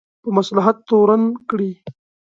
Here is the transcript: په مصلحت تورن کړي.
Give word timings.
په 0.21 0.29
مصلحت 0.37 0.77
تورن 0.89 1.23
کړي. 1.49 1.71